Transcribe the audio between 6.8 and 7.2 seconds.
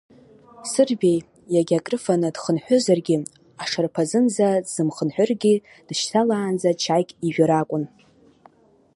чаик